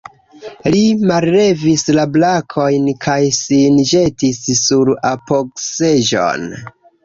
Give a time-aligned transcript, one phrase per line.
[0.75, 0.79] Li
[1.11, 6.53] mallevis la brakojn kaj sin ĵetis sur apogseĝon.